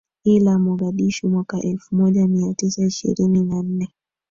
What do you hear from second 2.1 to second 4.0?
mia tisa ishirini na nne